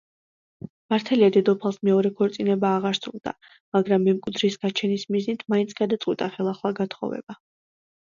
მართალია 0.93 1.29
დედოფალს 1.35 1.77
მეორე 1.89 2.11
ქორწინება 2.23 2.73
აღარ 2.79 2.99
სურდა, 3.01 3.35
მაგრამ 3.79 4.07
მემკვიდრის 4.09 4.61
გაჩენის 4.67 5.09
მიზნით 5.15 5.49
მაინც 5.57 5.81
გადაწყვიტა 5.85 6.35
ხელახლა 6.37 6.77
გათხოვება. 6.85 7.43